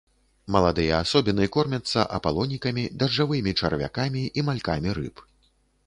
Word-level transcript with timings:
Маладыя 0.53 0.95
асобіны 1.03 1.45
кормяцца 1.57 2.07
апалонікамі, 2.19 2.89
дажджавымі 3.05 3.57
чарвякамі 3.63 4.23
і 4.37 4.49
малькамі 4.53 4.89
рыб. 5.01 5.29